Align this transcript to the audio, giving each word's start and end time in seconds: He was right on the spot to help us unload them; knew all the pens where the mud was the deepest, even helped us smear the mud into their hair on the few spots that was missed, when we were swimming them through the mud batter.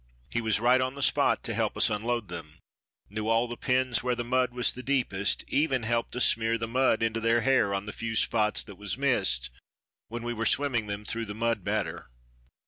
He 0.31 0.41
was 0.41 0.59
right 0.59 0.81
on 0.81 0.95
the 0.95 1.03
spot 1.03 1.43
to 1.43 1.53
help 1.53 1.77
us 1.77 1.91
unload 1.91 2.27
them; 2.27 2.57
knew 3.07 3.27
all 3.27 3.47
the 3.47 3.55
pens 3.55 4.01
where 4.01 4.15
the 4.15 4.23
mud 4.23 4.51
was 4.51 4.73
the 4.73 4.81
deepest, 4.81 5.43
even 5.47 5.83
helped 5.83 6.15
us 6.15 6.25
smear 6.25 6.57
the 6.57 6.67
mud 6.67 7.03
into 7.03 7.19
their 7.19 7.41
hair 7.41 7.71
on 7.71 7.85
the 7.85 7.93
few 7.93 8.15
spots 8.15 8.63
that 8.63 8.79
was 8.79 8.97
missed, 8.97 9.51
when 10.07 10.23
we 10.23 10.33
were 10.33 10.47
swimming 10.47 10.87
them 10.87 11.05
through 11.05 11.25
the 11.27 11.35
mud 11.35 11.63
batter. 11.63 12.09